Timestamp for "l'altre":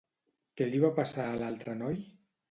1.41-1.75